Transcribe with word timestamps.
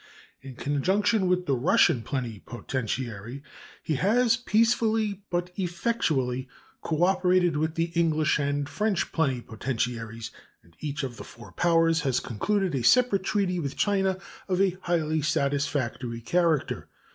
In 0.41 0.55
conjunction 0.55 1.27
with 1.27 1.45
the 1.45 1.53
Russian 1.55 2.01
plenipotentiary, 2.01 3.43
he 3.83 3.93
has 3.97 4.35
peacefully, 4.35 5.21
but 5.29 5.51
effectually, 5.57 6.47
cooperated 6.81 7.55
with 7.55 7.75
the 7.75 7.91
English 7.93 8.39
and 8.39 8.67
French 8.67 9.11
plenipotentiaries, 9.11 10.31
and 10.63 10.75
each 10.79 11.03
of 11.03 11.17
the 11.17 11.23
four 11.23 11.51
powers 11.51 12.01
has 12.01 12.19
concluded 12.19 12.73
a 12.73 12.83
separate 12.83 13.21
treaty 13.23 13.59
with 13.59 13.77
China 13.77 14.17
of 14.47 14.59
a 14.59 14.75
highly 14.81 15.21
satisfactory 15.21 16.21
character. 16.21 16.89